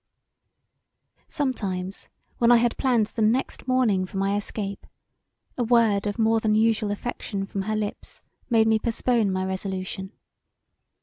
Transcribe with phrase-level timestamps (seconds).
[1.27, 2.09] Sometimes
[2.39, 4.87] when I had planned the next morning for my escape
[5.59, 10.13] a word of more than usual affection from her lips made me postpone my resolution.